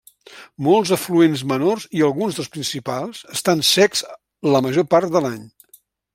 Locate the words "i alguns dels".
1.99-2.49